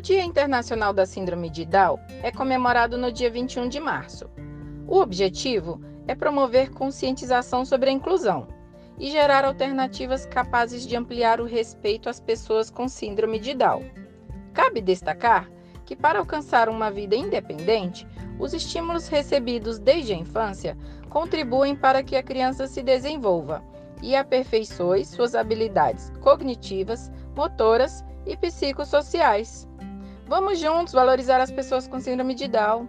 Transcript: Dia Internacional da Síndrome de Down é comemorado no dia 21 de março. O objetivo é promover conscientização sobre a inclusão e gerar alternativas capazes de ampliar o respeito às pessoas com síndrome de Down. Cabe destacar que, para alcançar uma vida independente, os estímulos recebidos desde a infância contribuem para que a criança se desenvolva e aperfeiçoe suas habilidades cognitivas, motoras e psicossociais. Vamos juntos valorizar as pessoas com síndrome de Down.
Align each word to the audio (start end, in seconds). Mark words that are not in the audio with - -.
Dia 0.00 0.24
Internacional 0.24 0.92
da 0.92 1.06
Síndrome 1.06 1.48
de 1.48 1.64
Down 1.64 1.98
é 2.22 2.30
comemorado 2.30 2.98
no 2.98 3.12
dia 3.12 3.30
21 3.30 3.68
de 3.68 3.80
março. 3.80 4.28
O 4.86 4.98
objetivo 4.98 5.80
é 6.06 6.14
promover 6.14 6.70
conscientização 6.70 7.64
sobre 7.64 7.90
a 7.90 7.92
inclusão 7.92 8.46
e 8.98 9.10
gerar 9.10 9.44
alternativas 9.44 10.26
capazes 10.26 10.86
de 10.86 10.96
ampliar 10.96 11.40
o 11.40 11.46
respeito 11.46 12.08
às 12.08 12.20
pessoas 12.20 12.70
com 12.70 12.88
síndrome 12.88 13.38
de 13.38 13.54
Down. 13.54 13.84
Cabe 14.52 14.80
destacar 14.80 15.50
que, 15.84 15.96
para 15.96 16.18
alcançar 16.18 16.68
uma 16.68 16.90
vida 16.90 17.16
independente, 17.16 18.06
os 18.38 18.52
estímulos 18.52 19.08
recebidos 19.08 19.78
desde 19.78 20.12
a 20.12 20.16
infância 20.16 20.76
contribuem 21.08 21.76
para 21.76 22.02
que 22.02 22.16
a 22.16 22.22
criança 22.22 22.66
se 22.66 22.82
desenvolva 22.82 23.62
e 24.02 24.14
aperfeiçoe 24.14 25.04
suas 25.04 25.34
habilidades 25.34 26.12
cognitivas, 26.20 27.10
motoras 27.36 28.04
e 28.26 28.36
psicossociais. 28.36 29.68
Vamos 30.26 30.58
juntos 30.58 30.92
valorizar 30.92 31.40
as 31.40 31.50
pessoas 31.50 31.86
com 31.86 32.00
síndrome 32.00 32.34
de 32.34 32.48
Down. 32.48 32.88